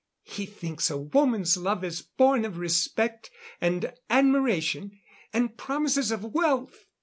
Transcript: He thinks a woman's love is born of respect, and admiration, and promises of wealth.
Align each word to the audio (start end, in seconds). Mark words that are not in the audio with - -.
He 0.25 0.47
thinks 0.47 0.89
a 0.89 0.97
woman's 0.97 1.55
love 1.57 1.83
is 1.83 2.01
born 2.01 2.43
of 2.43 2.57
respect, 2.57 3.29
and 3.61 3.93
admiration, 4.09 4.99
and 5.31 5.55
promises 5.55 6.09
of 6.09 6.23
wealth. 6.23 6.87